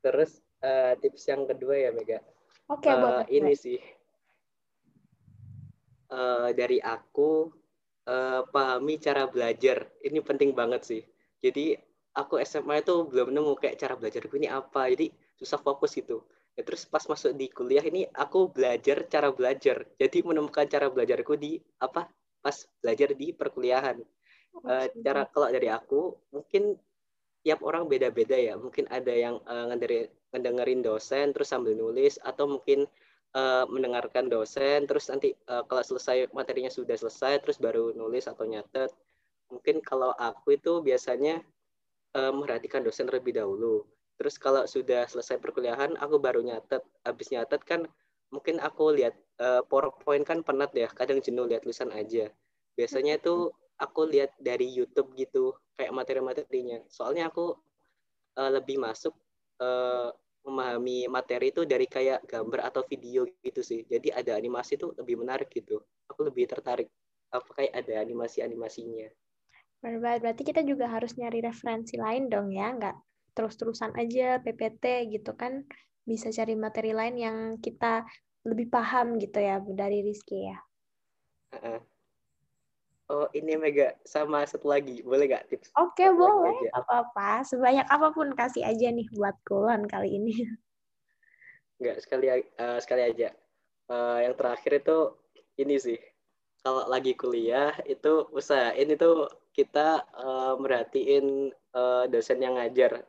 [0.00, 2.24] terus eh, tips yang kedua ya Mega?
[2.72, 3.24] Oke, Eh, boleh.
[3.28, 3.76] ini sih.
[6.08, 7.52] Eh, dari aku
[8.08, 9.92] eh, pahami cara belajar.
[10.00, 11.02] Ini penting banget sih
[11.44, 11.80] jadi
[12.16, 15.06] aku SMA itu belum nemu kayak cara belajarku ini apa jadi
[15.40, 16.20] susah fokus gitu
[16.56, 21.34] ya, terus pas masuk di kuliah ini aku belajar cara belajar jadi menemukan cara belajarku
[21.38, 22.08] di apa
[22.44, 23.98] pas belajar di perkuliahan
[24.66, 25.00] Eh, Oke.
[25.06, 26.00] cara kalau dari aku
[26.34, 26.74] mungkin
[27.44, 28.54] tiap orang beda-beda ya.
[28.60, 32.84] Mungkin ada yang eh, ngederi- ngedengerin dosen terus sambil nulis atau mungkin
[33.36, 38.44] eh, mendengarkan dosen terus nanti eh, kalau selesai materinya sudah selesai terus baru nulis atau
[38.46, 38.90] nyatet.
[39.52, 41.42] Mungkin kalau aku itu biasanya
[42.18, 43.84] eh, merhatikan dosen terlebih dahulu.
[44.18, 46.82] Terus kalau sudah selesai perkuliahan aku baru nyatet.
[47.06, 47.80] Habis nyatet kan
[48.34, 52.30] mungkin aku lihat eh, PowerPoint kan penat ya, kadang jenuh lihat tulisan aja.
[52.78, 56.84] Biasanya itu aku lihat dari YouTube gitu kayak materi-materinya.
[56.92, 57.56] Soalnya aku
[58.38, 59.14] eh, lebih masuk
[59.62, 60.10] eh,
[60.46, 63.84] memahami materi itu dari kayak gambar atau video gitu sih.
[63.84, 65.80] Jadi ada animasi itu lebih menarik gitu.
[66.08, 66.88] Aku lebih tertarik
[67.30, 69.08] apa kayak ada animasi-animasinya.
[69.80, 70.20] Benar banget.
[70.24, 72.96] Berarti kita juga harus nyari referensi lain dong ya, nggak
[73.32, 75.64] terus-terusan aja PPT gitu kan.
[76.04, 78.04] Bisa cari materi lain yang kita
[78.44, 80.58] lebih paham gitu ya dari Rizky ya.
[81.56, 81.80] Heeh.
[83.10, 85.74] Oh ini Mega sama satu lagi boleh nggak tips?
[85.74, 86.70] Oke, lagi boleh.
[86.70, 87.42] apa-apa.
[87.42, 90.34] Sebanyak apa pun kasih aja nih buat kulon kali ini.
[91.80, 93.34] Nggak sekali eh, sekali aja.
[93.90, 94.98] Eh, yang terakhir itu
[95.58, 95.98] ini sih.
[96.62, 103.02] Kalau lagi kuliah itu usahain itu kita eh, merhatiin eh, dosen yang ngajar.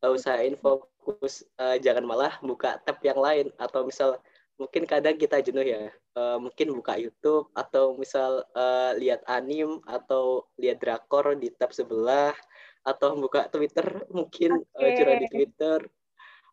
[0.00, 4.18] Eh, usahain fokus eh, jangan malah buka tab yang lain atau misal
[4.60, 5.88] mungkin kadang kita jenuh ya.
[5.90, 12.34] Eh, mungkin buka YouTube atau misal eh, lihat anim atau lihat drakor di tab sebelah
[12.80, 15.34] atau buka Twitter mungkin eh, curhat di Oke.
[15.36, 15.78] Twitter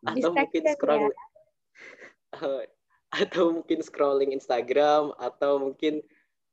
[0.04, 1.16] atau mungkin Distraction scroll ya.
[2.28, 2.68] Eh,
[3.08, 6.04] atau mungkin scrolling Instagram atau mungkin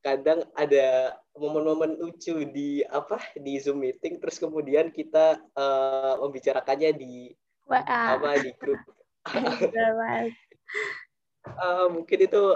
[0.05, 7.33] kadang ada momen-momen lucu di apa di Zoom meeting terus kemudian kita uh, membicarakannya di
[7.65, 7.81] Wah.
[8.13, 8.77] apa di grup.
[11.57, 12.53] Uh, mungkin itu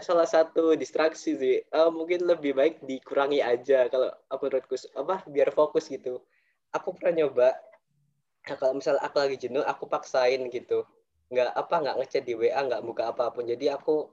[0.00, 1.56] salah satu distraksi sih.
[1.68, 6.24] Uh, mungkin lebih baik dikurangi aja kalau menurutku apa biar fokus gitu.
[6.72, 7.52] Aku pernah nyoba
[8.48, 10.88] kalau misal aku lagi jenuh aku paksain gitu.
[11.28, 13.44] Nggak apa nggak ngechat di WA nggak buka apa pun.
[13.44, 14.08] Jadi aku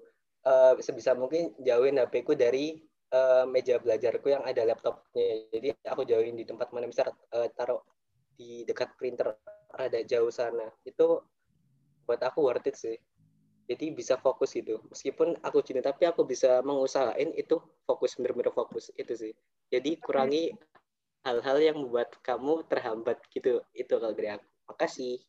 [0.48, 2.80] uh, sebisa mungkin jauhin HP ku dari
[3.14, 5.48] uh, meja belajarku yang ada laptopnya.
[5.54, 7.82] Jadi aku jauhin di tempat mana bisa uh, taruh
[8.34, 9.38] di dekat printer
[9.74, 10.70] ada jauh sana.
[10.84, 11.24] Itu
[12.04, 12.98] buat aku worth it sih.
[13.64, 14.84] Jadi bisa fokus gitu.
[14.92, 19.34] Meskipun aku jenuh tapi aku bisa mengusahain itu fokus bener-bener fokus itu sih.
[19.72, 20.52] Jadi kurangi
[21.24, 23.64] hal-hal yang membuat kamu terhambat gitu.
[23.72, 24.46] Itu kalau dari aku.
[24.68, 25.24] Makasih.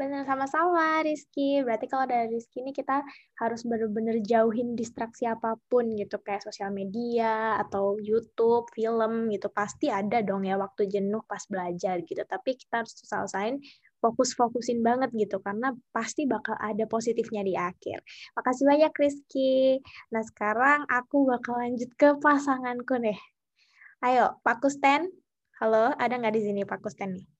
[0.00, 1.60] Benar sama-sama Rizky.
[1.60, 3.04] Berarti kalau dari Rizky ini kita
[3.36, 9.52] harus benar-benar jauhin distraksi apa pun gitu kayak sosial media atau YouTube, film gitu.
[9.52, 12.24] Pasti ada dong ya waktu jenuh pas belajar gitu.
[12.24, 13.60] Tapi kita harus selesaiin
[14.00, 18.00] fokus-fokusin banget gitu karena pasti bakal ada positifnya di akhir.
[18.40, 19.84] Makasih banyak Rizky.
[20.16, 23.20] Nah, sekarang aku bakal lanjut ke pasanganku nih.
[24.00, 25.12] Ayo, Pak Kusten.
[25.60, 27.39] Halo, ada nggak di sini Pak Kusten nih?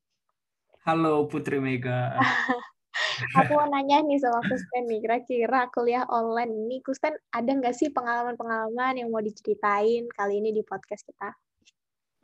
[0.80, 2.16] Halo Putri Mega.
[3.36, 7.92] aku mau nanya nih sama Kusten nih, kira-kira kuliah online ini Kusten ada nggak sih
[7.92, 11.36] pengalaman-pengalaman yang mau diceritain kali ini di podcast kita?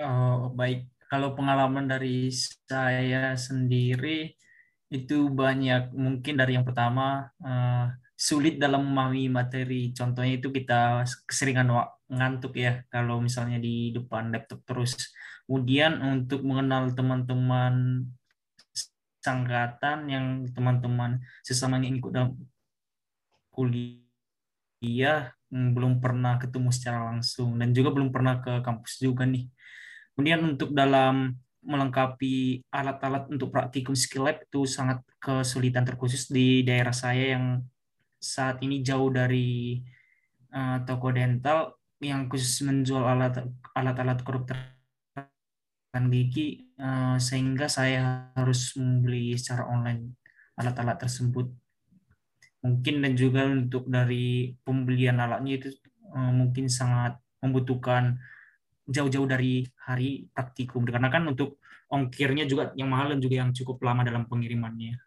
[0.00, 4.32] Oh baik, kalau pengalaman dari saya sendiri
[4.88, 9.92] itu banyak mungkin dari yang pertama uh, sulit dalam memahami materi.
[9.92, 11.76] Contohnya itu kita keseringan
[12.08, 14.96] ngantuk ya kalau misalnya di depan laptop terus.
[15.44, 18.02] Kemudian untuk mengenal teman-teman
[19.26, 22.38] sangkatan yang teman-teman sesamanya ikut dalam
[23.50, 29.50] kuliah hmm, belum pernah ketemu secara langsung dan juga belum pernah ke kampus juga nih.
[30.14, 31.34] Kemudian untuk dalam
[31.66, 37.58] melengkapi alat-alat untuk praktikum skill lab itu sangat kesulitan terkhusus di daerah saya yang
[38.22, 39.82] saat ini jauh dari
[40.54, 43.42] uh, toko dental yang khusus menjual alat
[43.74, 44.22] alat-alat
[46.12, 50.16] gigi uh, sehingga saya harus membeli secara online
[50.56, 51.48] alat-alat tersebut.
[52.64, 55.68] Mungkin dan juga untuk dari pembelian alatnya itu
[56.12, 58.18] uh, mungkin sangat membutuhkan
[58.86, 60.84] jauh-jauh dari hari praktikum.
[60.84, 64.98] Karena kan untuk ongkirnya juga yang mahal dan juga yang cukup lama dalam pengirimannya.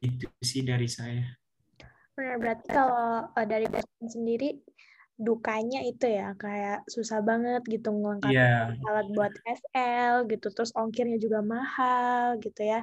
[0.00, 1.24] Itu sih dari saya.
[2.14, 3.66] Berarti kalau uh, dari
[4.06, 4.62] sendiri
[5.14, 8.74] dukanya itu ya kayak susah banget gitu ngelengkapin yeah.
[8.90, 12.82] alat buat SL gitu terus ongkirnya juga mahal gitu ya.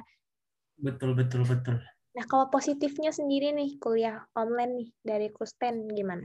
[0.80, 1.76] Betul betul betul.
[2.12, 6.24] Nah kalau positifnya sendiri nih kuliah online nih dari Kusten gimana?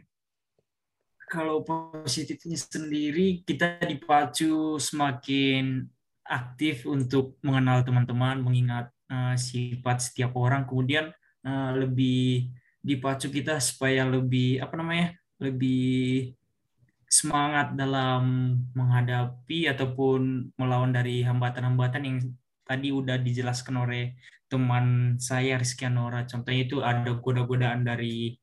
[1.28, 5.84] Kalau positifnya sendiri kita dipacu semakin
[6.24, 10.64] aktif untuk mengenal teman-teman mengingat uh, sifat setiap orang.
[10.64, 11.12] Kemudian
[11.44, 16.34] uh, lebih dipacu kita supaya lebih apa namanya lebih
[17.08, 22.18] semangat dalam menghadapi ataupun melawan dari hambatan-hambatan yang
[22.68, 24.20] tadi udah dijelaskan oleh
[24.52, 26.28] teman saya Rizky Anora.
[26.28, 28.36] Contohnya itu ada goda-godaan dari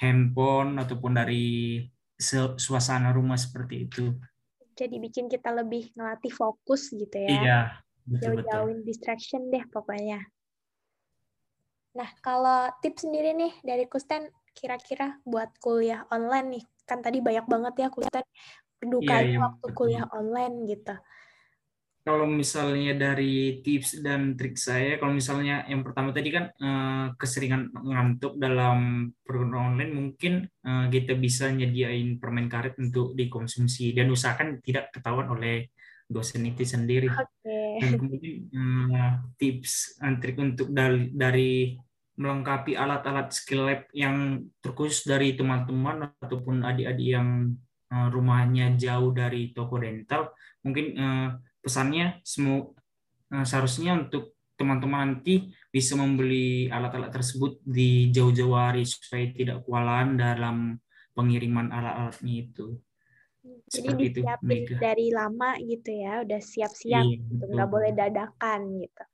[0.00, 1.84] handphone ataupun dari
[2.56, 4.12] suasana rumah seperti itu.
[4.76, 7.28] Jadi bikin kita lebih ngelatih fokus gitu ya.
[7.28, 7.60] Iya,
[8.06, 10.20] Jauh-jauhin distraction deh pokoknya.
[11.96, 16.64] Nah, kalau tips sendiri nih dari Kusten, kira-kira buat kuliah online nih?
[16.88, 18.24] Kan tadi banyak banget ya kuliah
[18.80, 20.96] dukanya iya, iya, waktu kuliah online gitu.
[22.06, 27.74] Kalau misalnya dari tips dan trik saya, kalau misalnya yang pertama tadi kan uh, keseringan
[27.74, 34.62] ngantuk dalam program online, mungkin uh, kita bisa nyediain permen karet untuk dikonsumsi dan usahakan
[34.62, 35.66] tidak ketahuan oleh
[36.06, 37.10] dosen itu sendiri.
[37.10, 37.82] Okay.
[37.82, 41.74] Dan kemudian uh, tips dan trik untuk dari, dari
[42.16, 47.52] melengkapi alat-alat skill lab yang terkhusus dari teman-teman ataupun adik-adik yang
[47.92, 50.32] uh, rumahnya jauh dari toko dental
[50.64, 51.28] mungkin uh,
[51.60, 52.72] pesannya semua
[53.36, 60.16] uh, seharusnya untuk teman-teman nanti bisa membeli alat-alat tersebut di jauh-jauh hari supaya tidak kewalahan
[60.16, 60.80] dalam
[61.12, 62.80] pengiriman alat-alatnya itu.
[63.68, 68.60] Jadi Seperti disiapin itu, dari lama gitu ya, udah siap-siap iya, gitu, nggak boleh dadakan
[68.80, 69.04] gitu.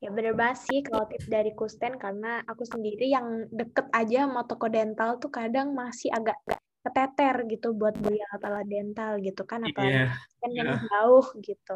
[0.00, 4.48] Ya bener banget sih kalau tips dari Kusten karena aku sendiri yang deket aja sama
[4.48, 6.40] toko dental tuh kadang masih agak
[6.80, 10.16] keteter gitu buat beli alat-alat dental gitu kan apalagi yeah.
[10.40, 10.80] kan yang yeah.
[10.88, 11.74] jauh gitu.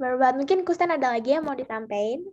[0.00, 0.36] Bener banget.
[0.40, 2.24] Mungkin Kusten ada lagi yang mau disampaikan?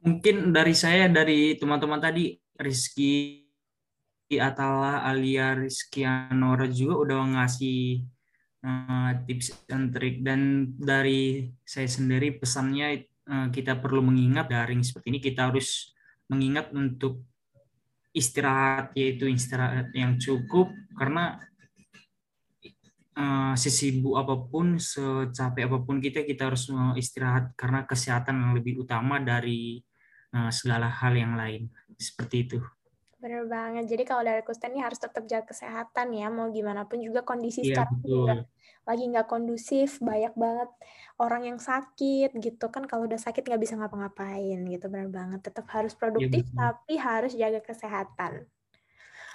[0.00, 3.44] Mungkin dari saya, dari teman-teman tadi, Rizky
[4.36, 8.04] Atala alia Rizky Anora juga udah ngasih
[8.64, 10.24] uh, tips and trik.
[10.24, 15.92] Dan dari saya sendiri pesannya uh, kita perlu mengingat daring seperti ini, kita harus
[16.30, 17.26] mengingat untuk
[18.10, 21.38] istirahat, yaitu istirahat yang cukup, karena
[23.14, 28.82] uh, sesibuk apa pun, secapek apa pun kita, kita harus istirahat karena kesehatan yang lebih
[28.82, 29.82] utama dari
[30.54, 31.66] segala hal yang lain.
[31.98, 32.62] Seperti itu.
[33.22, 33.84] Benar banget.
[33.92, 37.60] Jadi kalau dari Kusten ini harus tetap jaga kesehatan ya, mau gimana pun juga kondisi
[37.64, 38.10] Iya, sekarang betul.
[38.12, 38.32] juga
[38.88, 40.68] lagi nggak kondusif, banyak banget
[41.20, 42.82] orang yang sakit gitu kan.
[42.88, 45.40] Kalau udah sakit nggak bisa ngapa-ngapain gitu, benar banget.
[45.52, 46.60] Tetap harus Iya, produktif, betul.
[46.60, 48.32] tapi harus jaga kesehatan.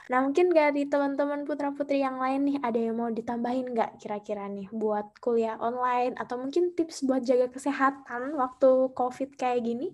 [0.09, 4.69] Nah mungkin dari teman-teman putra-putri yang lain nih, ada yang mau ditambahin nggak kira-kira nih
[4.69, 9.87] buat kuliah online atau mungkin tips buat jaga kesehatan waktu COVID kayak gini?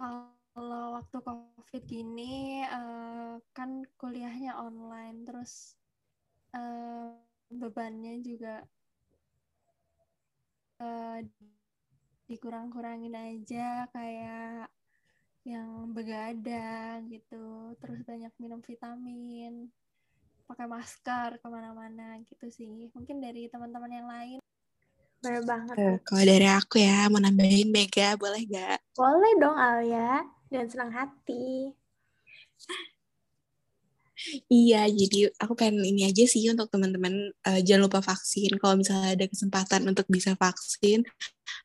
[0.00, 5.76] Kalau waktu COVID gini, uh, kan kuliahnya online, terus
[6.56, 7.12] uh,
[7.52, 8.64] bebannya juga
[10.80, 11.20] uh,
[12.32, 14.72] dikurang-kurangin aja, kayak
[15.44, 19.68] yang begadang gitu, terus banyak minum vitamin,
[20.48, 22.88] pakai masker ke mana-mana gitu sih.
[22.96, 24.40] Mungkin dari teman-teman yang lain
[25.20, 25.76] Bener banget.
[25.76, 28.80] Uh, kalau dari aku ya, mau nambahin Mega, boleh gak?
[28.96, 30.24] Boleh dong, Alia.
[30.48, 31.76] Dan senang hati.
[34.52, 38.56] Iya, jadi aku pengen ini aja sih untuk teman-teman, uh, jangan lupa vaksin.
[38.60, 41.04] Kalau misalnya ada kesempatan untuk bisa vaksin,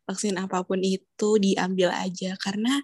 [0.07, 2.35] vaksin apa pun itu diambil aja.
[2.39, 2.79] Karena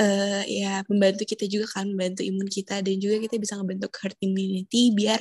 [0.00, 4.16] uh, ya membantu kita juga kan, membantu imun kita, dan juga kita bisa ngebentuk herd
[4.20, 5.20] immunity biar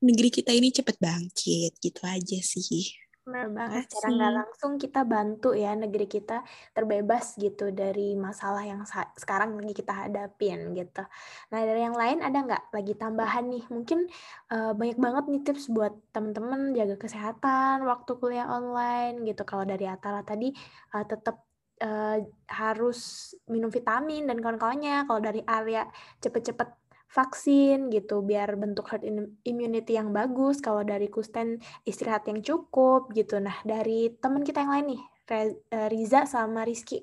[0.00, 1.76] negeri kita ini cepet bangkit.
[1.76, 3.00] Gitu aja sih.
[3.20, 3.84] Benar banget.
[3.86, 6.40] Secara nggak langsung kita bantu ya negeri kita
[6.72, 8.80] terbebas gitu dari masalah yang
[9.14, 11.04] sekarang lagi kita hadapin gitu.
[11.52, 13.64] Nah dari yang lain ada nggak lagi tambahan nih?
[13.68, 14.08] Mungkin
[14.50, 19.44] uh, banyak banget nih tips buat teman-teman jaga kesehatan waktu kuliah online gitu.
[19.44, 20.48] Kalau dari Atala tadi
[20.96, 21.44] uh, tetap
[21.84, 25.04] uh, harus minum vitamin dan kawan-kawannya.
[25.04, 25.84] Kalau dari Arya
[26.24, 26.79] cepet-cepet
[27.10, 29.02] vaksin gitu biar bentuk herd
[29.42, 33.42] immunity yang bagus kalau dari Kusten istirahat yang cukup gitu.
[33.42, 35.02] Nah dari teman kita yang lain nih
[35.34, 37.02] eh, Riza sama Rizky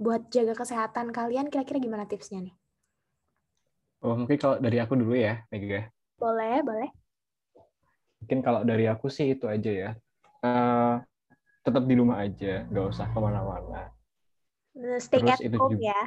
[0.00, 2.54] buat jaga kesehatan kalian kira-kira gimana tipsnya nih?
[4.00, 5.92] Oh mungkin kalau dari aku dulu ya Mega.
[6.16, 6.90] Boleh boleh.
[8.24, 9.90] Mungkin kalau dari aku sih itu aja ya.
[10.40, 11.04] Uh,
[11.64, 13.92] tetap di rumah aja nggak usah ke mana-mana.
[14.96, 16.00] Stay Terus at home juga, ya.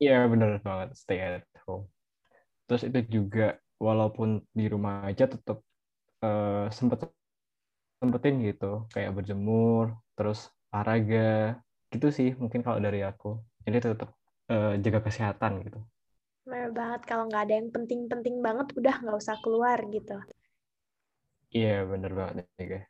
[0.00, 1.84] Iya bener banget stay at home
[2.72, 5.60] terus itu juga walaupun di rumah aja tetap
[6.24, 7.04] uh, sempet
[8.00, 8.88] sempetin gitu.
[8.88, 11.60] Kayak berjemur terus olahraga
[11.92, 13.36] gitu sih mungkin kalau dari aku.
[13.68, 14.16] Jadi tetap
[14.48, 15.84] uh, jaga kesehatan gitu.
[16.48, 20.16] Benar banget kalau nggak ada yang penting-penting banget udah nggak usah keluar gitu.
[21.52, 22.88] Iya bener banget juga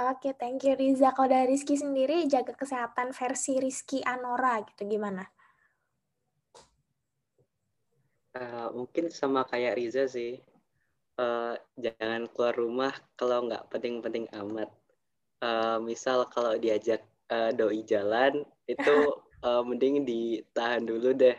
[0.00, 1.12] Oke, okay, thank you Riza.
[1.12, 5.20] Kalau dari Rizky sendiri, jaga kesehatan versi Rizky Anora gitu, gimana?
[8.32, 10.40] Uh, mungkin sama kayak Riza sih.
[11.20, 14.72] Uh, jangan keluar rumah kalau nggak penting-penting amat.
[15.44, 18.96] Uh, misal kalau diajak uh, doi jalan itu
[19.44, 21.36] uh, mending ditahan dulu deh.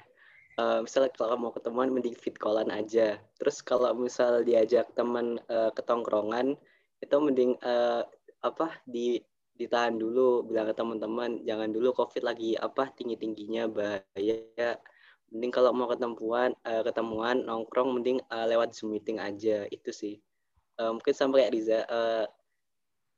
[0.53, 3.17] Uh, misal kalau mau ketemuan mending fit callan aja.
[3.41, 6.53] Terus kalau misal diajak teman uh, ketongkrongan
[7.01, 8.05] itu mending uh,
[8.45, 9.17] apa di
[9.53, 14.81] ditahan dulu bilang ke teman-teman jangan dulu covid lagi apa tinggi tingginya bahaya
[15.33, 20.15] mending kalau mau ketemuan uh, ketemuan nongkrong mending uh, lewat zoom meeting aja itu sih
[20.77, 22.25] uh, mungkin sama kayak Riza uh,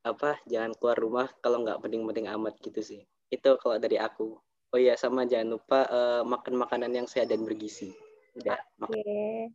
[0.07, 3.01] apa jangan keluar rumah kalau nggak penting-penting amat gitu sih
[3.33, 4.39] itu kalau dari aku
[4.71, 7.91] oh iya sama jangan lupa uh, makan makanan yang sehat dan bergizi
[8.35, 9.47] udah Oke, okay.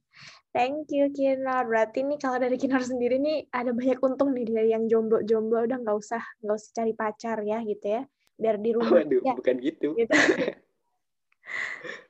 [0.57, 1.69] thank you Kinar.
[1.69, 5.85] Berarti nih kalau dari Kinar sendiri nih ada banyak untung nih dari yang jomblo-jomblo udah
[5.85, 8.09] nggak usah nggak usah cari pacar ya gitu ya,
[8.41, 9.05] biar di rumah.
[9.05, 9.37] Waduh, ya.
[9.37, 9.93] bukan gitu.
[10.01, 10.17] gitu.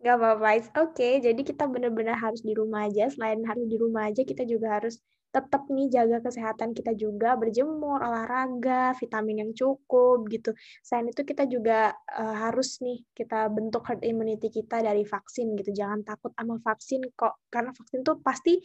[0.00, 0.48] Gak apa-apa,
[0.80, 0.96] oke.
[0.96, 1.20] Okay.
[1.20, 3.12] Jadi kita benar-benar harus di rumah aja.
[3.12, 4.96] Selain harus di rumah aja, kita juga harus
[5.30, 10.56] tetap nih jaga kesehatan kita juga, berjemur, olahraga, vitamin yang cukup gitu.
[10.80, 15.70] Selain itu kita juga uh, harus nih kita bentuk herd immunity kita dari vaksin gitu.
[15.76, 18.56] Jangan takut sama vaksin kok, karena vaksin tuh pasti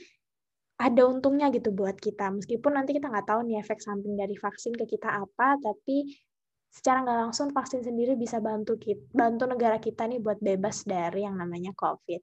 [0.79, 2.31] ada untungnya gitu buat kita.
[2.31, 6.15] Meskipun nanti kita nggak tahu nih efek samping dari vaksin ke kita apa, tapi
[6.75, 11.23] secara nggak langsung vaksin sendiri bisa bantu kita, bantu negara kita nih buat bebas dari
[11.23, 12.19] yang namanya COVID.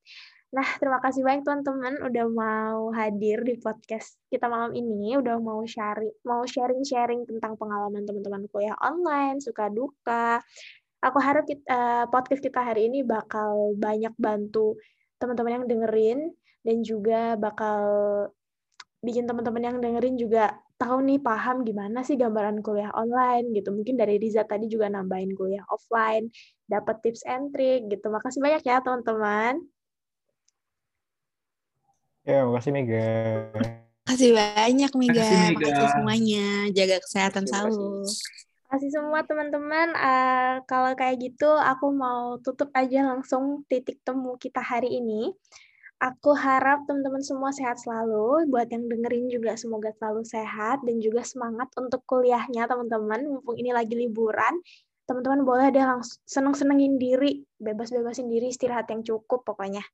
[0.53, 5.65] Nah, terima kasih banyak teman-teman udah mau hadir di podcast kita malam ini, udah mau
[5.65, 10.45] sharing, mau sharing-sharing tentang pengalaman teman-teman kuliah online, suka duka.
[11.01, 14.77] Aku harap kita, uh, podcast kita hari ini bakal banyak bantu
[15.17, 16.21] teman-teman yang dengerin
[16.61, 17.81] dan juga bakal
[19.03, 23.75] bikin teman-teman yang dengerin juga tahu nih paham gimana sih gambaran kuliah online gitu.
[23.75, 26.31] Mungkin dari Riza tadi juga nambahin kuliah offline,
[26.71, 28.07] dapat tips and trick gitu.
[28.09, 29.59] Makasih banyak ya teman-teman.
[32.23, 33.11] Ya, makasih Mega.
[34.07, 35.19] Makasih banyak Mega.
[35.19, 35.55] Makasih, Mega.
[35.59, 36.47] makasih semuanya.
[36.71, 38.07] Jaga kesehatan selalu.
[38.71, 39.89] Makasih semua teman-teman.
[39.99, 45.35] Uh, kalau kayak gitu, aku mau tutup aja langsung titik temu kita hari ini.
[46.03, 48.51] Aku harap teman-teman semua sehat selalu.
[48.51, 53.23] Buat yang dengerin juga semoga selalu sehat dan juga semangat untuk kuliahnya teman-teman.
[53.23, 54.59] Mumpung ini lagi liburan,
[55.07, 59.87] teman-teman boleh deh langsung seneng-senengin diri, bebas-bebasin diri, istirahat yang cukup pokoknya.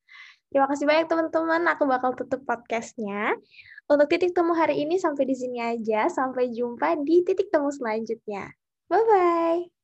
[0.49, 1.69] Terima kasih banyak teman-teman.
[1.77, 3.37] Aku bakal tutup podcastnya.
[3.85, 6.09] Untuk titik temu hari ini sampai di sini aja.
[6.09, 8.49] Sampai jumpa di titik temu selanjutnya.
[8.89, 9.78] Bye-bye.